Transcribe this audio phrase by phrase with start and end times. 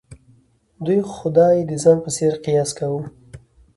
[0.85, 3.01] دوی خدای د ځان په څېر قیاس کاوه.